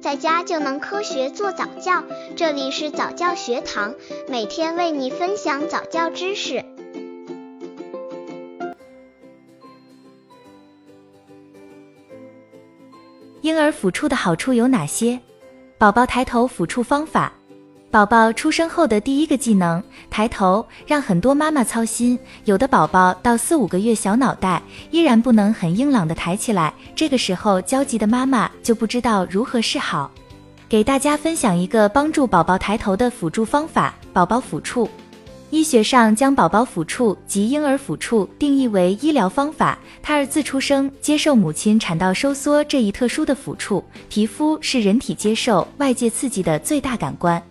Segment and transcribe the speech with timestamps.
[0.00, 2.02] 在家就能科学做早教。
[2.34, 3.94] 这里是早教学堂，
[4.28, 6.64] 每天为你分享早教知识。
[13.42, 15.20] 婴儿抚触的好处有哪些？
[15.76, 17.32] 宝宝抬头抚触方法。
[17.90, 22.16] 宝宝出生后的第一个技能抬头，让很多妈妈操心。
[22.44, 24.62] 有的宝宝到四五个月，小脑袋
[24.92, 30.08] 依然不能很硬朗的抬起来，这个时候焦急的妈妈就不知道如何是好。
[30.68, 34.88] 给大家分享一个帮助宝宝抬头的辅助方法——宝宝抚触。
[35.50, 39.76] 医学上将宝宝抚触及婴儿抚触定义为医疗方法。
[40.00, 47.42] 胎儿自出生接受母亲产道收缩这一特殊的抚触，皮肤是人体接受外界刺激的最大感官。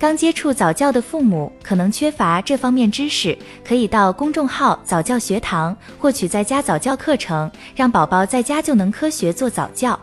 [0.00, 10.00] 刚接触早教的父母可能缺乏这方面知识，可以到公众号早教学堂获取在家早教课程，让宝宝在家就能科学做早教。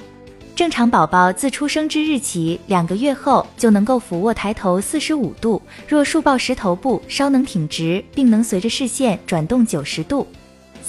[0.55, 10.27] 正常宝宝自出生之日起两个月后就能够俯卧抬头四十五度，若竖抱时头部稍能挺直，并能随着视线转动九十度。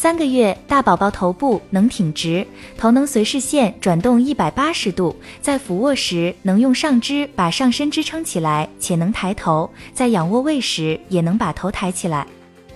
[0.01, 2.47] 三个月大宝宝头部能挺直，
[2.77, 12.25] 头能随视线转动一百八十度，在俯卧时能用上肢把上身支撑起来，且能抬头；在仰卧位时也能把头抬起来。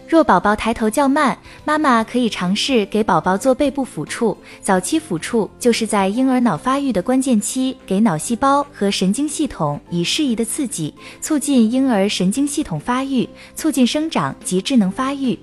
[0.09, 4.37] 若宝宝抬头较慢，妈妈可以尝试给宝宝做背部抚触。
[4.61, 15.39] 早期抚触就是在婴儿脑发育的关键期，给脑细胞和神经系统以适宜的刺激，促进婴儿神经系统发育，促进生长及智能发育。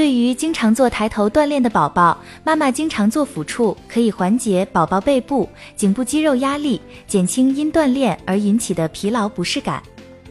[0.00, 9.82] 对于经常做抬头锻炼的宝宝，妈妈经常做抚触，可以缓解宝宝背部、颈部肌肉压力，减轻因锻炼而引起的疲劳不适感。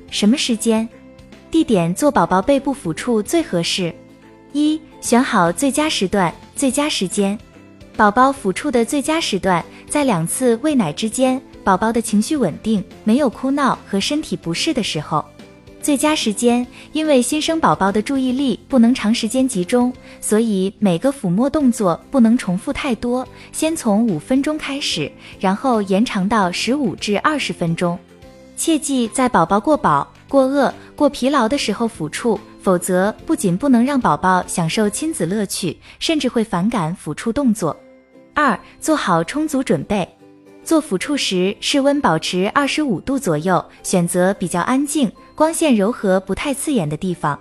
[0.09, 0.89] 什么时间、
[1.51, 3.93] 地点做宝宝背部抚触最合适？
[4.53, 7.37] 一、选好最佳时段、最佳时间。
[7.95, 15.23] 宝宝抚触的最佳时段在两次喂奶之间，宝宝的情绪稳定，没有哭闹和身体不适的时候。
[15.81, 23.27] 最佳时间，因为新生宝宝的注意力不能长时间集中，所以每个抚摸动作不能重复太多。
[23.51, 27.97] 先从五分钟开始，然后延长到十五至二十分钟。
[28.57, 37.75] 切记在宝宝过饱、过饿、过疲劳的时候抚触，否则不仅不能让宝宝享受亲子乐趣，甚至会反感抚触动作。
[38.33, 40.07] 二、做好充足准备。
[40.69, 47.39] 做抚触时，室温保持二十五度左右，选择比较安静、光线柔和、不太刺眼的地方。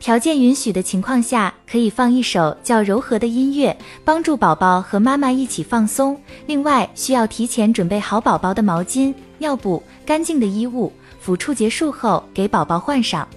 [0.00, 6.18] 条件允许的情况下，可以放一首较柔和的音乐，帮助宝宝和妈妈一起放松。
[6.46, 10.90] 另外，需要提前准备好宝宝的毛巾、尿布、干净的衣物，
[11.22, 13.28] 抚触结束后给宝宝换上。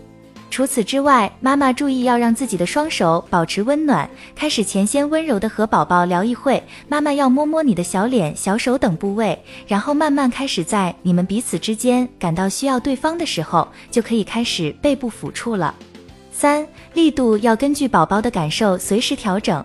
[0.56, 4.10] 除此之外，妈妈注意要让自己的双手保持温暖。
[4.34, 15.76] 开始前先温柔的和宝宝聊一会，妈妈要摸摸你的小脸、小手等部位，然后慢慢开始在你们彼此之间感到需要对方的时候，就可以开始背部抚触了。
[16.32, 19.62] 三、力度要根据宝宝的感受随时调整。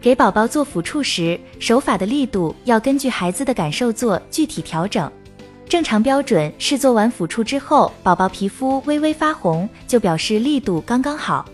[0.00, 5.08] 给宝宝做抚触时，手法的力度要根据孩子的感受做具体调整。
[5.68, 11.44] 正常标准是做完抚触之后，宝宝皮肤微微发红，就表示力度刚刚好。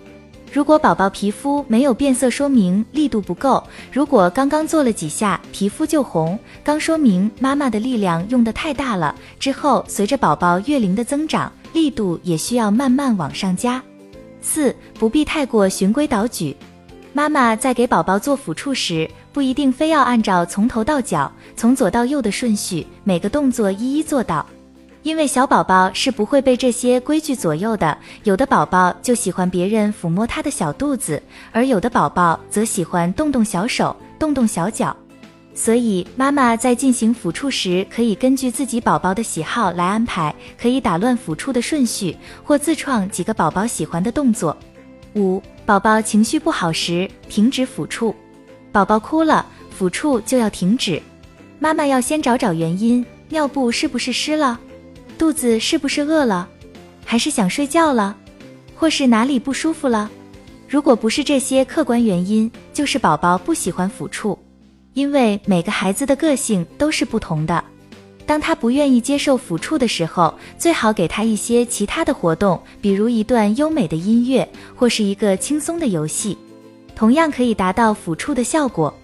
[0.52, 3.62] 如果宝宝皮肤没有变色，说明力度不够。
[3.92, 9.14] 如果刚刚做了几下，皮肤就红，刚说明妈妈的力量用的太大了。
[9.38, 13.80] 之后随着宝宝月龄的增长，力度也需要慢慢往上加。
[14.42, 16.56] 四，不必太过循规蹈矩。
[17.12, 24.44] 妈妈在给宝宝做抚触时，不一定非要按照从头到脚、从左到右的顺序，每个动作一一做到，
[25.02, 27.96] 因为小宝宝是不会被这些规矩左右的。
[28.24, 34.94] 有的宝宝就喜欢别人抚摸他的小肚子，而有的宝宝则喜欢动动小手、动动小脚。
[35.54, 44.56] 所以，妈妈在进行抚触时，可以根据自己宝宝的喜好来安排，可以打乱抚触的顺序，或自创几个宝宝喜欢的动作。
[45.14, 45.42] 五。
[45.66, 48.12] 宝宝情绪不好时，停止抚触。
[48.72, 49.44] 宝宝哭了，
[49.76, 51.00] 抚触就要停止。
[51.58, 54.58] 妈妈要先找找原因：尿布是不是湿了？
[55.18, 56.48] 肚子是不是饿了？
[57.04, 58.16] 还是想睡觉了？
[58.74, 60.10] 或是哪里不舒服了？
[60.68, 64.38] 如果不是这些客观原因，就是宝宝不喜欢抚触。
[64.94, 67.62] 因为每个孩子的个性都是不同的。
[68.26, 76.38] 当他不愿意接受抚触的时候，最好给他一些其他的活动，比如一段优美的音乐，或是一个轻松的游戏，
[77.00, 78.94] 同样可以达到抚触的效果。